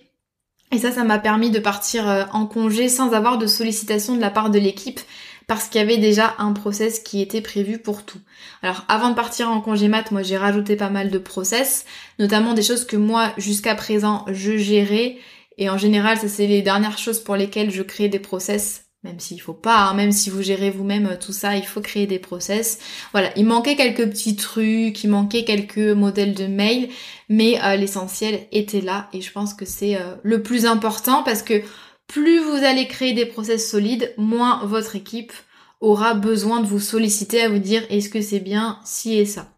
Et 0.73 0.79
ça, 0.79 0.91
ça 0.91 1.05
m'a 1.05 1.19
permis 1.19 1.51
de 1.51 1.61
partir 1.61 2.29
en 2.35 2.45
congé 2.45 2.91
sans 2.91 3.15
avoir 3.15 3.39
de 3.39 3.47
sollicitation 3.47 4.15
de 4.15 4.21
la 4.21 4.29
part 4.29 4.51
de 4.51 4.59
l'équipe 4.59 5.01
parce 5.49 5.67
qu'il 5.67 5.81
y 5.81 5.83
avait 5.83 5.97
déjà 5.97 6.37
un 6.39 6.53
process 6.53 7.01
qui 7.01 7.21
était 7.21 7.41
prévu 7.41 7.79
pour 7.79 8.05
tout. 8.05 8.21
Alors 8.63 8.85
avant 8.87 9.11
de 9.11 9.15
partir 9.15 9.51
en 9.51 9.61
congé 9.61 9.89
mat, 9.89 10.13
moi 10.13 10.23
j'ai 10.23 10.37
rajouté 10.37 10.77
pas 10.77 10.91
mal 10.91 11.11
de 11.11 11.19
process, 11.19 11.87
notamment 12.21 12.55
des 12.55 12.63
choses 12.63 12.85
que 12.85 12.97
moi 12.97 13.33
jusqu'à 13.39 13.75
présent 13.75 14.25
je 14.29 14.57
gérais 14.57 15.17
et 15.57 15.69
en 15.71 15.79
général 15.79 16.19
ça 16.19 16.29
c'est 16.29 16.47
les 16.47 16.63
dernières 16.63 16.99
choses 16.99 17.19
pour 17.19 17.35
lesquelles 17.35 17.73
je 17.73 17.83
crée 17.83 18.09
des 18.09 18.21
process 18.21 18.85
même 19.05 19.21
s'il 19.21 19.41
faut 19.41 19.55
pas, 19.55 19.83
hein, 19.83 19.95
même 19.95 20.11
si 20.11 20.29
vous 20.29 20.43
gérez 20.43 20.71
vous-même 20.71 21.07
euh, 21.07 21.17
tout 21.17 21.33
ça, 21.33 21.57
il 21.57 21.65
faut 21.65 21.81
créer 21.81 22.07
des 22.07 22.19
process. 22.19 22.81
Voilà, 23.13 23.31
il 23.37 23.47
manquait 23.47 23.77
quelques 23.77 24.09
petits 24.11 24.35
trucs, 24.35 25.05
il 25.05 25.09
manquait 25.09 25.45
quelques 25.45 25.79
modèles 25.79 26.35
de 26.35 26.47
mail, 26.47 26.89
mais 27.29 27.63
euh, 27.63 27.77
l'essentiel 27.77 28.49
était 28.51 28.81
là 28.81 29.09
et 29.13 29.21
je 29.21 29.31
pense 29.31 29.55
que 29.55 29.65
c'est 29.65 29.95
euh, 29.95 30.17
le 30.25 30.43
plus 30.43 30.67
important 30.67 31.23
parce 31.23 31.43
que 31.43 31.63
plus 32.09 32.41
vous 32.41 32.65
allez 32.65 32.89
créer 32.89 33.13
des 33.13 33.27
process 33.27 33.71
solides, 33.71 34.13
moins 34.17 34.65
votre 34.65 34.97
équipe 34.97 35.33
aura 35.81 36.15
besoin 36.15 36.61
de 36.61 36.67
vous 36.67 36.81
solliciter 36.81 37.43
à 37.43 37.49
vous 37.49 37.59
dire 37.59 37.85
est-ce 37.91 38.09
que 38.09 38.21
c'est 38.21 38.41
bien 38.41 38.81
si 38.85 39.17
et 39.17 39.27
ça? 39.27 39.53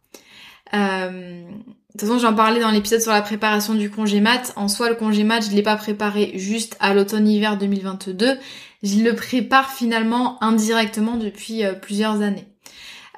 Euh, 0.74 1.42
de 1.42 1.98
toute 1.98 2.08
façon, 2.08 2.18
j'en 2.18 2.34
parlais 2.34 2.60
dans 2.60 2.70
l'épisode 2.70 3.00
sur 3.00 3.12
la 3.12 3.22
préparation 3.22 3.74
du 3.74 3.90
congé 3.90 4.20
mat. 4.20 4.52
En 4.56 4.68
soi, 4.68 4.90
le 4.90 4.94
congé 4.94 5.24
mat, 5.24 5.40
je 5.40 5.50
l'ai 5.50 5.62
pas 5.62 5.76
préparé 5.76 6.32
juste 6.36 6.76
à 6.78 6.94
l'automne-hiver 6.94 7.56
2022 7.56 8.38
je 8.82 8.98
le 9.00 9.14
prépare 9.14 9.70
finalement 9.70 10.42
indirectement 10.42 11.16
depuis 11.16 11.64
euh, 11.64 11.72
plusieurs 11.72 12.22
années. 12.22 12.46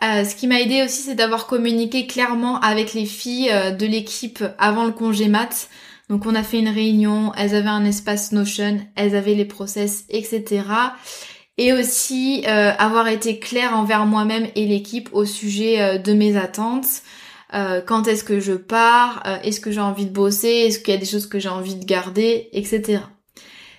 Euh, 0.02 0.24
ce 0.24 0.34
qui 0.34 0.48
m'a 0.48 0.60
aidé 0.60 0.82
aussi, 0.82 1.02
c'est 1.02 1.14
d'avoir 1.14 1.46
communiqué 1.46 2.06
clairement 2.06 2.58
avec 2.60 2.92
les 2.92 3.06
filles 3.06 3.50
euh, 3.52 3.70
de 3.70 3.86
l'équipe 3.86 4.42
avant 4.58 4.84
le 4.84 4.92
congé 4.92 5.28
mat. 5.28 5.68
Donc 6.12 6.26
on 6.26 6.36
a 6.36 6.44
fait 6.44 6.60
une 6.60 6.68
réunion, 6.68 7.32
elles 7.36 7.56
avaient 7.56 7.68
un 7.68 7.84
espace 7.84 8.30
Notion, 8.30 8.78
elles 8.94 9.16
avaient 9.16 9.34
les 9.34 9.44
process, 9.44 10.04
etc. 10.10 10.62
Et 11.58 11.72
aussi 11.72 12.44
avoir 12.46 13.08
été 13.08 13.38
claire 13.38 13.76
envers 13.76 14.06
moi-même 14.06 14.46
et 14.54 14.66
l'équipe 14.66 15.08
au 15.12 15.24
sujet 15.24 15.98
de 15.98 16.12
mes 16.12 16.36
attentes. 16.36 17.02
quand 17.50 18.06
est-ce 18.08 18.24
que 18.24 18.40
je 18.40 18.52
pars? 18.52 19.22
Est-ce 19.42 19.60
que 19.60 19.70
j'ai 19.70 19.80
envie 19.80 20.06
de 20.06 20.12
bosser? 20.12 20.66
Est-ce 20.66 20.78
qu'il 20.78 20.92
y 20.92 20.96
a 20.96 21.00
des 21.00 21.06
choses 21.06 21.26
que 21.26 21.38
j'ai 21.38 21.48
envie 21.48 21.76
de 21.76 21.84
garder? 21.84 22.50
Etc. 22.52 23.00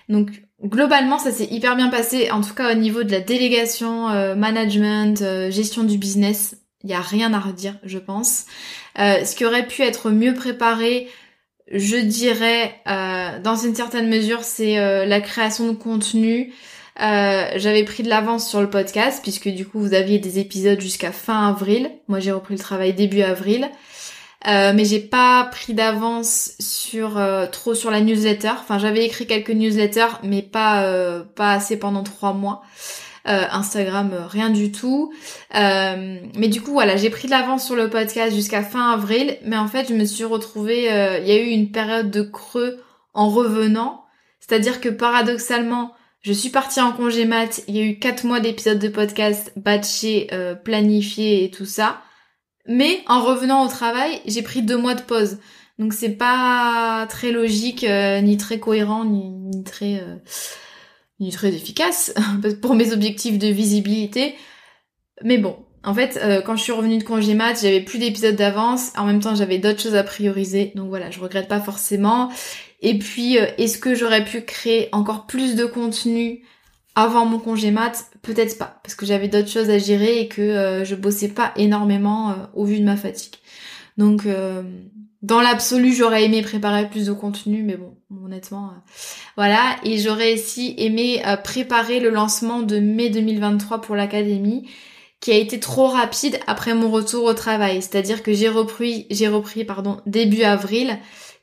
Donc 0.08 0.44
globalement, 0.62 1.18
ça 1.18 1.32
s'est 1.32 1.48
hyper 1.50 1.76
bien 1.76 1.88
passé, 1.88 2.30
en 2.30 2.40
tout 2.40 2.54
cas 2.54 2.72
au 2.72 2.76
niveau 2.76 3.02
de 3.02 3.10
la 3.10 3.20
délégation, 3.20 4.08
euh, 4.10 4.34
management, 4.34 5.22
euh, 5.22 5.50
gestion 5.50 5.84
du 5.84 5.98
business. 5.98 6.56
Il 6.82 6.88
n'y 6.88 6.94
a 6.94 7.00
rien 7.00 7.32
à 7.32 7.40
redire, 7.40 7.78
je 7.84 7.98
pense. 7.98 8.44
Euh, 8.98 9.24
ce 9.24 9.34
qui 9.34 9.46
aurait 9.46 9.66
pu 9.66 9.82
être 9.82 10.10
mieux 10.10 10.34
préparé, 10.34 11.08
je 11.70 11.96
dirais, 11.96 12.80
dans 12.86 13.56
une 13.56 13.74
certaine 13.74 14.08
mesure, 14.08 14.44
c'est 14.44 14.76
la 15.06 15.20
création 15.20 15.66
de 15.72 15.76
contenu. 15.76 16.52
J'avais 16.98 17.84
pris 17.84 18.02
de 18.02 18.08
l'avance 18.08 18.48
sur 18.48 18.60
le 18.60 18.70
podcast, 18.70 19.20
puisque 19.22 19.48
du 19.48 19.66
coup, 19.66 19.80
vous 19.80 19.94
aviez 19.94 20.18
des 20.18 20.38
épisodes 20.38 20.80
jusqu'à 20.80 21.12
fin 21.12 21.48
avril. 21.48 21.90
Moi, 22.08 22.20
j'ai 22.20 22.32
repris 22.32 22.54
le 22.54 22.60
travail 22.60 22.92
début 22.92 23.22
avril. 23.22 23.70
Euh, 24.46 24.72
mais 24.74 24.84
j'ai 24.84 25.00
pas 25.00 25.48
pris 25.50 25.72
d'avance 25.72 26.52
sur 26.60 27.16
euh, 27.16 27.46
trop 27.46 27.74
sur 27.74 27.90
la 27.90 28.00
newsletter. 28.00 28.52
Enfin, 28.60 28.78
j'avais 28.78 29.06
écrit 29.06 29.26
quelques 29.26 29.50
newsletters, 29.50 30.18
mais 30.22 30.42
pas 30.42 30.84
euh, 30.84 31.22
pas 31.34 31.52
assez 31.52 31.78
pendant 31.78 32.02
trois 32.02 32.34
mois. 32.34 32.62
Instagram, 33.24 34.12
rien 34.28 34.50
du 34.50 34.72
tout. 34.72 35.12
mais 35.52 36.48
du 36.48 36.60
coup, 36.60 36.72
voilà, 36.72 36.96
j'ai 36.96 37.10
pris 37.10 37.26
de 37.26 37.30
l'avance 37.30 37.64
sur 37.64 37.76
le 37.76 37.88
podcast 37.88 38.34
jusqu'à 38.34 38.62
fin 38.62 38.92
avril. 38.92 39.38
Mais 39.44 39.56
en 39.56 39.66
fait, 39.68 39.88
je 39.88 39.94
me 39.94 40.04
suis 40.04 40.24
retrouvée. 40.24 40.84
Il 40.84 41.28
y 41.28 41.32
a 41.32 41.38
eu 41.38 41.48
une 41.48 41.70
période 41.70 42.10
de 42.10 42.22
creux 42.22 42.82
en 43.14 43.28
revenant. 43.28 44.04
C'est-à-dire 44.40 44.80
que 44.80 44.88
paradoxalement, 44.88 45.92
je 46.20 46.32
suis 46.32 46.50
partie 46.50 46.80
en 46.80 46.92
congé 46.92 47.24
mat. 47.24 47.62
Il 47.68 47.76
y 47.76 47.80
a 47.80 47.84
eu 47.84 47.98
quatre 47.98 48.24
mois 48.24 48.40
d'épisodes 48.40 48.78
de 48.78 48.88
podcast 48.88 49.52
batchés, 49.56 50.28
planifiés 50.64 51.44
et 51.44 51.50
tout 51.50 51.66
ça. 51.66 52.02
Mais 52.66 53.02
en 53.06 53.22
revenant 53.22 53.64
au 53.64 53.68
travail, 53.68 54.20
j'ai 54.26 54.42
pris 54.42 54.62
deux 54.62 54.78
mois 54.78 54.94
de 54.94 55.02
pause. 55.02 55.38
Donc 55.78 55.92
c'est 55.92 56.10
pas 56.10 57.06
très 57.08 57.32
logique, 57.32 57.84
euh, 57.84 58.20
ni 58.20 58.36
très 58.36 58.58
cohérent, 58.58 59.04
ni, 59.04 59.64
très 59.64 60.00
euh, 60.00 60.16
ni 61.20 61.30
très 61.30 61.54
efficace 61.54 62.14
pour 62.62 62.74
mes 62.74 62.92
objectifs 62.92 63.38
de 63.38 63.48
visibilité. 63.48 64.34
Mais 65.22 65.38
bon, 65.38 65.56
en 65.84 65.94
fait, 65.94 66.18
euh, 66.22 66.40
quand 66.40 66.56
je 66.56 66.62
suis 66.62 66.72
revenue 66.72 66.98
de 66.98 67.04
congé 67.04 67.34
mat, 67.34 67.60
j'avais 67.60 67.80
plus 67.80 67.98
d'épisodes 67.98 68.36
d'avance. 68.36 68.92
En 68.96 69.06
même 69.06 69.20
temps, 69.20 69.34
j'avais 69.34 69.58
d'autres 69.58 69.80
choses 69.80 69.94
à 69.94 70.02
prioriser. 70.02 70.72
Donc 70.74 70.88
voilà, 70.88 71.10
je 71.10 71.20
regrette 71.20 71.48
pas 71.48 71.60
forcément. 71.60 72.30
Et 72.80 72.98
puis, 72.98 73.36
est-ce 73.36 73.78
que 73.78 73.94
j'aurais 73.94 74.24
pu 74.24 74.42
créer 74.42 74.88
encore 74.92 75.26
plus 75.26 75.54
de 75.54 75.64
contenu 75.64 76.42
avant 76.94 77.26
mon 77.26 77.38
congé 77.38 77.70
mat, 77.70 78.06
peut-être 78.22 78.56
pas, 78.56 78.78
parce 78.82 78.94
que 78.94 79.04
j'avais 79.04 79.28
d'autres 79.28 79.48
choses 79.48 79.70
à 79.70 79.78
gérer 79.78 80.20
et 80.20 80.28
que 80.28 80.42
euh, 80.42 80.84
je 80.84 80.94
bossais 80.94 81.28
pas 81.28 81.52
énormément 81.56 82.30
euh, 82.30 82.34
au 82.54 82.64
vu 82.64 82.78
de 82.78 82.84
ma 82.84 82.96
fatigue. 82.96 83.34
Donc 83.96 84.26
euh, 84.26 84.62
dans 85.22 85.40
l'absolu, 85.40 85.92
j'aurais 85.92 86.24
aimé 86.24 86.42
préparer 86.42 86.88
plus 86.88 87.06
de 87.06 87.12
contenu, 87.12 87.62
mais 87.62 87.76
bon, 87.76 87.96
honnêtement, 88.24 88.72
voilà. 89.36 89.76
Et 89.84 89.98
j'aurais 89.98 90.34
aussi 90.34 90.74
aimé 90.78 91.22
préparer 91.42 92.00
le 92.00 92.10
lancement 92.10 92.62
de 92.62 92.78
mai 92.78 93.10
2023 93.10 93.80
pour 93.80 93.96
l'académie, 93.96 94.68
qui 95.20 95.30
a 95.30 95.36
été 95.36 95.58
trop 95.60 95.86
rapide 95.86 96.38
après 96.46 96.74
mon 96.74 96.90
retour 96.90 97.24
au 97.24 97.34
travail. 97.34 97.80
C'est-à-dire 97.80 98.22
que 98.22 98.32
j'ai 98.34 98.48
repris, 98.48 99.06
j'ai 99.10 99.28
repris, 99.28 99.64
pardon, 99.64 100.00
début 100.04 100.42
avril, 100.42 100.98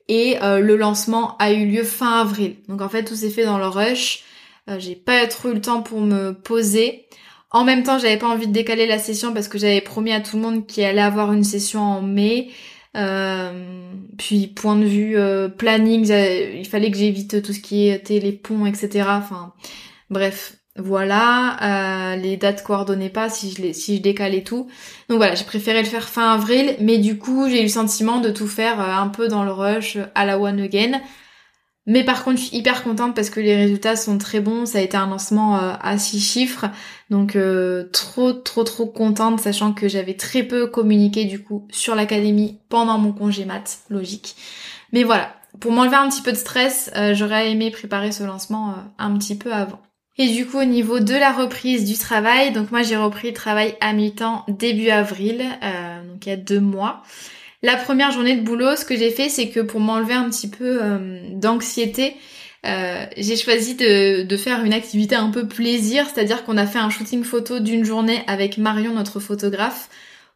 et 0.08 0.38
le 0.42 0.76
lancement 0.76 1.36
a 1.38 1.52
eu 1.52 1.66
lieu 1.66 1.84
fin 1.84 2.22
avril. 2.22 2.58
Donc 2.68 2.82
en 2.82 2.90
fait, 2.90 3.04
tout 3.04 3.16
s'est 3.16 3.30
fait 3.32 3.46
dans 3.46 3.58
le 3.58 3.68
rush. 3.68 4.24
Euh, 4.70 4.80
j'ai 4.80 4.96
pas 4.96 5.26
trop 5.28 5.50
eu 5.50 5.56
le 5.56 5.62
temps 5.62 5.82
pour 5.82 6.02
me 6.02 6.32
poser. 6.32 7.08
En 7.52 7.66
même 7.66 7.84
temps, 7.84 8.00
j'avais 8.00 8.18
pas 8.18 8.28
envie 8.28 8.48
de 8.48 8.54
décaler 8.54 8.88
la 8.88 8.98
session 8.98 9.34
parce 9.34 9.48
que 9.48 9.58
j'avais 9.58 9.82
promis 9.82 10.14
à 10.14 10.22
tout 10.22 10.38
le 10.38 10.42
monde 10.42 10.66
qu'il 10.66 10.84
allait 10.86 11.02
avoir 11.02 11.34
une 11.34 11.44
session 11.44 11.82
en 11.82 12.02
mai. 12.02 12.50
Euh, 12.96 13.92
puis 14.18 14.48
point 14.48 14.76
de 14.76 14.86
vue 14.86 15.18
euh, 15.18 15.50
planning, 15.50 16.10
il 16.10 16.68
fallait 16.68 16.92
que 16.92 16.98
j'évite 16.98 17.42
tout 17.42 17.54
ce 17.54 17.60
qui 17.60 17.88
était 17.90 18.20
les 18.20 18.32
ponts, 18.32 18.66
etc. 18.66 19.06
Enfin, 19.10 19.54
bref, 20.10 20.56
voilà. 20.78 22.16
les 22.16 22.38
dates 22.38 22.64
coordonnaient 22.64 23.10
pas 23.10 23.30
si 23.30 23.52
je 23.52 23.74
si 23.74 23.98
je 23.98 24.02
décalais 24.02 24.44
tout. 24.44 24.68
Donc 25.10 25.18
voilà, 25.18 25.36
j'ai 25.36 25.46
préféré 25.46 25.82
le 25.82 25.88
faire 25.88 26.08
fin 26.08 26.34
avril, 26.34 26.76
mais 26.80 26.98
du 26.98 27.18
coup 27.18 27.50
j'ai 27.50 27.60
eu 27.60 27.64
le 27.64 27.70
sentiment 27.70 28.20
de 28.20 28.30
tout 28.30 28.48
faire 28.48 28.80
un 28.80 29.10
peu 29.10 29.28
dans 29.28 29.44
le 29.44 29.52
rush 29.52 29.98
à 30.16 30.26
la 30.26 30.40
one 30.40 30.62
again. 30.62 31.02
Mais 31.88 32.04
par 32.04 32.24
contre, 32.24 32.40
je 32.40 32.46
suis 32.46 32.58
hyper 32.58 32.84
contente 32.84 33.16
parce 33.16 33.32
que 33.32 33.40
les 33.40 33.56
résultats 33.56 33.96
sont 33.96 34.18
très 34.20 34.40
bons. 34.40 34.66
Ça 34.66 34.78
a 34.78 34.82
été 34.82 34.98
un 34.98 35.08
lancement 35.08 35.58
euh, 35.58 35.74
à 35.82 35.98
six 35.98 36.20
chiffres. 36.20 36.68
Donc 37.10 37.36
euh, 37.36 37.90
trop 37.92 38.34
trop 38.34 38.64
trop 38.64 38.86
contente, 38.86 39.40
sachant 39.40 39.74
que 39.74 39.88
j'avais 39.88 40.14
très 40.14 40.44
peu 40.44 40.68
communiqué 40.68 41.26
du 41.26 41.42
coup 41.44 41.68
sur 41.72 41.96
l'académie 41.96 42.60
pendant 42.70 43.00
mon 43.00 43.12
congé 43.14 43.46
mat, 43.46 43.80
logique. 43.90 44.36
Mais 44.94 45.04
voilà, 45.04 45.36
pour 45.60 45.72
m'enlever 45.72 45.96
un 45.96 46.10
petit 46.10 46.22
peu 46.22 46.32
de 46.32 46.38
stress, 46.38 46.92
euh, 46.96 47.16
j'aurais 47.16 47.52
aimé 47.52 47.72
préparer 47.72 48.12
ce 48.12 48.24
lancement 48.24 48.76
un 49.00 49.18
petit 49.18 49.36
peu 49.36 49.52
avant. 49.52 49.82
Et 50.18 50.28
du 50.28 50.46
coup 50.46 50.60
au 50.60 50.66
niveau 50.66 51.00
de 51.00 51.16
la 51.16 51.32
reprise 51.32 51.84
du 51.84 51.98
travail, 51.98 52.52
donc 52.52 52.70
moi 52.70 52.84
j'ai 52.84 52.98
repris 52.98 53.30
le 53.30 53.34
travail 53.34 53.76
à 53.82 53.94
mi-temps 53.94 54.46
début 54.50 54.90
avril, 54.90 55.44
donc 56.12 56.26
il 56.26 56.30
y 56.30 56.34
a 56.34 56.38
deux 56.38 56.60
mois. 56.60 57.02
La 57.64 57.76
première 57.76 58.12
journée 58.12 58.36
de 58.36 58.42
boulot, 58.42 58.76
ce 58.76 58.86
que 58.86 58.96
j'ai 58.96 59.12
fait, 59.12 59.30
c'est 59.30 59.50
que 59.50 59.60
pour 59.60 59.80
m'enlever 59.80 60.16
un 60.16 60.30
petit 60.30 60.50
peu 60.50 60.80
euh, 60.82 61.20
d'anxiété, 61.30 62.16
euh, 62.66 63.06
j'ai 63.18 63.36
choisi 63.36 63.76
de, 63.76 64.38
faire 64.38 64.64
une 64.64 64.74
activité 64.74 65.16
un 65.16 65.30
peu 65.30 65.48
plaisir, 65.48 66.08
c'est-à-dire 66.08 66.44
qu'on 66.44 66.58
a 66.58 66.66
fait 66.66 66.80
un 66.80 66.90
shooting 66.90 67.24
photo 67.24 67.60
d'une 67.60 67.86
journée 67.86 68.24
avec 68.26 68.58
Marion, 68.58 68.94
notre 68.94 69.20
photographe, 69.20 69.90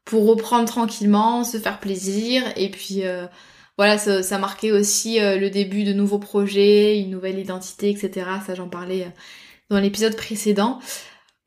pour 0.05 0.27
reprendre 0.27 0.65
tranquillement, 0.65 1.44
se 1.44 1.58
faire 1.58 1.79
plaisir, 1.79 2.44
et 2.58 2.70
puis 2.70 3.08
euh, 3.08 3.25
voilà, 3.77 3.98
ça, 3.98 4.38
marquait 4.38 4.72
aussi 4.72 5.17
le 5.20 5.50
début 5.50 5.84
de 5.84 5.94
nouveaux 5.94 6.20
projets, 6.20 7.00
une 7.00 7.10
nouvelle 7.10 7.39
identité, 7.39 7.89
etc. 7.89 8.27
Ça, 8.46 8.53
j'en 8.53 8.70
parlais 8.70 9.08
dans 9.70 9.79
l'épisode 9.79 10.15
précédent. 10.15 10.79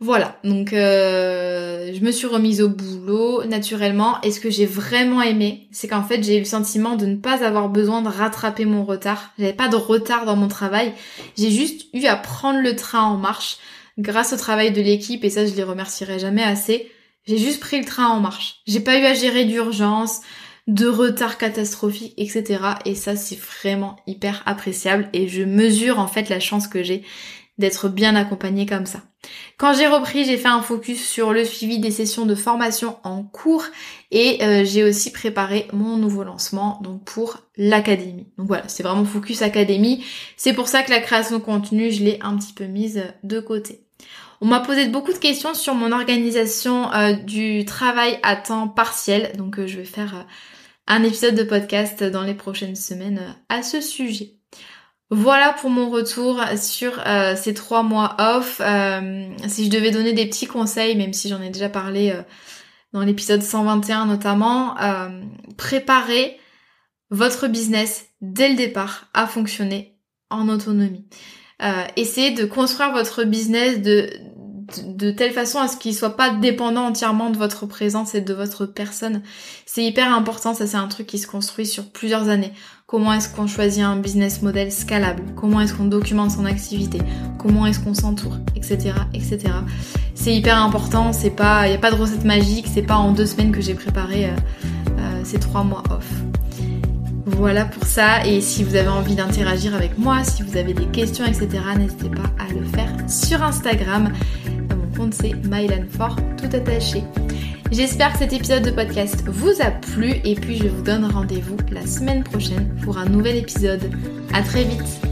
Voilà, 0.01 0.39
donc 0.45 0.73
euh, 0.73 1.93
je 1.93 2.01
me 2.05 2.13
suis 2.13 2.29
remise 2.29 2.63
au 2.63 2.69
boulot 2.69 3.43
naturellement 3.45 4.21
et 4.23 4.31
ce 4.31 4.39
que 4.39 4.49
j'ai 4.49 4.65
vraiment 4.65 5.23
aimé, 5.23 5.67
c'est 5.73 5.89
qu'en 5.89 6.05
fait 6.05 6.23
j'ai 6.23 6.37
eu 6.37 6.41
le 6.41 6.45
sentiment 6.45 6.95
de 6.95 7.05
ne 7.05 7.17
pas 7.17 7.45
avoir 7.45 7.69
besoin 7.69 8.01
de 8.01 8.09
rattraper 8.09 8.65
mon 8.65 8.85
retard. 8.85 9.33
J'avais 9.41 9.53
pas 9.53 9.67
de 9.67 9.75
retard 9.75 10.25
dans 10.25 10.37
mon 10.37 10.47
travail, 10.47 10.93
j'ai 11.37 11.51
juste 11.51 11.87
eu 11.95 12.07
à 12.07 12.15
prendre 12.15 12.61
le 12.61 12.77
train 12.77 13.03
en 13.03 13.17
marche 13.17 13.59
grâce 13.99 14.33
au 14.33 14.37
travail 14.37 14.71
de 14.71 14.81
l'équipe 14.81 15.25
et 15.25 15.31
ça 15.31 15.45
je 15.45 15.55
les 15.55 15.65
remercierai 15.65 16.21
jamais 16.21 16.45
assez. 16.45 16.93
J'ai 17.27 17.39
juste 17.39 17.59
pris 17.59 17.81
le 17.81 17.85
train 17.85 18.07
en 18.07 18.21
marche. 18.21 18.61
J'ai 18.69 18.81
pas 18.81 18.99
eu 19.01 19.05
à 19.05 19.15
gérer 19.15 19.47
d'urgence, 19.47 20.21
de 20.69 20.87
retard 20.87 21.39
catastrophique, 21.39 22.15
etc. 22.19 22.61
Et 22.85 22.95
ça 22.95 23.17
c'est 23.17 23.39
vraiment 23.39 23.97
hyper 24.07 24.45
appréciable 24.47 25.09
et 25.13 25.27
je 25.27 25.43
mesure 25.43 25.99
en 25.99 26.07
fait 26.07 26.29
la 26.29 26.39
chance 26.39 26.69
que 26.69 26.85
j'ai 26.85 27.03
d'être 27.59 27.89
bien 27.89 28.17
accompagnée 28.17 28.67
comme 28.67 28.87
ça. 28.87 29.03
Quand 29.57 29.75
j'ai 29.75 29.89
repris, 29.89 30.25
j'ai 30.25 30.37
fait 30.37 30.49
un 30.49 30.63
focus 30.63 31.05
sur 31.05 31.33
le 31.33 31.45
suivi 31.45 31.81
des 31.81 31.91
sessions 31.91 32.25
de 32.25 32.37
formation 32.37 32.99
en 33.03 33.25
cours 33.25 33.65
et 34.13 34.43
euh, 34.43 34.65
j'ai 34.65 34.85
aussi 34.85 35.11
préparé 35.11 35.67
mon 35.73 35.97
nouveau 35.97 36.23
lancement 36.23 36.79
donc 36.83 37.05
pour 37.05 37.39
l'académie. 37.57 38.29
Donc 38.39 38.47
voilà, 38.47 38.69
c'est 38.69 38.85
vraiment 38.85 39.05
focus 39.05 39.43
académie. 39.43 40.05
C'est 40.37 40.53
pour 40.53 40.69
ça 40.69 40.83
que 40.83 40.91
la 40.91 41.01
création 41.01 41.39
de 41.39 41.43
contenu, 41.43 41.91
je 41.91 42.05
l'ai 42.05 42.19
un 42.23 42.37
petit 42.37 42.53
peu 42.53 42.65
mise 42.65 43.03
de 43.25 43.41
côté. 43.41 43.85
On 44.41 44.47
m'a 44.47 44.61
posé 44.61 44.87
beaucoup 44.87 45.13
de 45.13 45.19
questions 45.19 45.53
sur 45.53 45.75
mon 45.75 45.91
organisation 45.91 46.93
euh, 46.93 47.13
du 47.15 47.65
travail 47.65 48.21
à 48.23 48.37
temps 48.37 48.69
partiel, 48.69 49.33
donc 49.37 49.59
euh, 49.59 49.67
je 49.67 49.79
vais 49.79 49.85
faire 49.85 50.27
un 50.87 51.03
épisode 51.03 51.35
de 51.35 51.43
podcast 51.43 52.05
dans 52.05 52.23
les 52.23 52.35
prochaines 52.35 52.77
semaines 52.77 53.37
à 53.49 53.65
ce 53.65 53.81
sujet. 53.81 54.38
Voilà 55.11 55.55
pour 55.55 55.71
mon 55.71 55.89
retour 55.89 56.43
sur 56.59 57.01
euh, 57.07 57.35
ces 57.35 57.55
trois 57.55 57.83
mois 57.83 58.17
off. 58.19 58.61
Euh, 58.61 59.29
si 59.47 59.65
je 59.65 59.71
devais 59.71 59.91
donner 59.91 60.13
des 60.13 60.27
petits 60.27 60.47
conseils, 60.47 60.97
même 60.97 61.15
si 61.15 61.31
j'en 61.31 61.41
ai 61.41 61.49
déjà 61.49 61.71
parlé 61.71 62.11
euh, 62.11 62.23
dans 62.93 63.01
l'épisode 63.01 63.43
121 63.43 64.07
notamment, 64.07 64.75
préparez 65.57 66.39
votre 67.11 67.47
business 67.47 68.07
dès 68.21 68.49
le 68.49 68.57
départ 68.57 69.09
à 69.13 69.27
fonctionner 69.27 69.99
en 70.31 70.49
autonomie. 70.49 71.07
essayez 71.97 72.31
de 72.31 72.47
construire 72.47 72.93
votre 72.93 73.25
business 73.25 73.83
de, 73.83 74.09
de 74.85 75.11
telle 75.11 75.33
façon 75.33 75.59
à 75.59 75.69
ce 75.69 75.77
qu'il 75.77 75.95
soit 75.95 76.17
pas 76.17 76.31
dépendant 76.31 76.87
entièrement 76.87 77.31
de 77.31 77.37
votre 77.37 77.67
présence 77.67 78.15
et 78.15 78.21
de 78.21 78.35
votre 78.35 78.67
personne. 78.67 79.23
C'est 79.67 79.85
hyper 79.85 80.13
important, 80.13 80.55
ça 80.55 80.67
c'est 80.67 80.77
un 80.77 80.89
truc 80.89 81.07
qui 81.07 81.19
se 81.19 81.27
construit 81.27 81.67
sur 81.67 81.85
plusieurs 81.85 82.29
années. 82.29 82.53
Comment 82.87 83.13
est-ce 83.13 83.29
qu'on 83.29 83.47
choisit 83.47 83.83
un 83.83 83.97
business 83.97 84.41
model 84.43 84.73
scalable? 84.73 85.23
Comment 85.37 85.61
est-ce 85.61 85.75
qu'on 85.75 85.85
documente 85.85 86.31
son 86.31 86.47
activité? 86.47 86.99
Comment 87.39 87.67
est-ce 87.67 87.81
qu'on 87.81 87.95
s'entoure? 87.95 88.39
Etc. 88.57 88.93
etc. 89.13 89.41
C'est 90.15 90.35
hyper 90.35 90.57
important, 90.63 91.13
c'est 91.13 91.31
pas, 91.31 91.67
il 91.67 91.71
n'y 91.71 91.77
a 91.77 91.79
pas 91.79 91.91
de 91.91 91.97
recette 91.97 92.25
magique, 92.25 92.67
c'est 92.73 92.83
pas 92.83 92.97
en 92.97 93.13
deux 93.13 93.27
semaines 93.27 93.53
que 93.53 93.61
j'ai 93.61 93.75
préparé 93.75 94.27
euh, 94.27 94.31
euh, 94.99 95.21
ces 95.25 95.39
trois 95.39 95.65
mois 95.65 95.83
off. 95.91 96.09
Voilà 97.37 97.67
pour 97.67 97.85
ça. 97.85 98.27
Et 98.27 98.41
si 98.41 98.65
vous 98.65 98.75
avez 98.75 98.89
envie 98.89 99.15
d'interagir 99.15 99.75
avec 99.75 99.99
moi, 99.99 100.25
si 100.25 100.43
vous 100.43 100.57
avez 100.57 100.73
des 100.73 100.87
questions, 100.87 101.27
etc., 101.27 101.49
n'hésitez 101.77 102.09
pas 102.09 102.31
à 102.39 102.53
le 102.53 102.65
faire 102.65 102.91
sur 103.07 103.43
Instagram 103.43 104.13
c'est 105.13 105.35
Mylanfort 105.45 106.17
tout 106.37 106.55
attaché. 106.55 107.03
J'espère 107.71 108.13
que 108.13 108.19
cet 108.19 108.33
épisode 108.33 108.63
de 108.63 108.71
podcast 108.71 109.25
vous 109.27 109.61
a 109.61 109.71
plu 109.71 110.15
et 110.25 110.35
puis 110.35 110.57
je 110.57 110.69
vous 110.69 110.83
donne 110.83 111.05
rendez-vous 111.05 111.57
la 111.71 111.87
semaine 111.87 112.25
prochaine 112.25 112.75
pour 112.83 112.99
un 112.99 113.07
nouvel 113.07 113.37
épisode. 113.37 113.91
À 114.33 114.43
très 114.43 114.65
vite 114.65 115.08